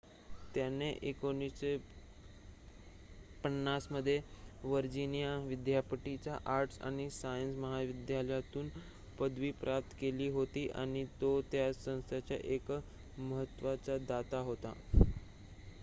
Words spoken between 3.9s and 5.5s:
मध्ये व्हर्जिनिया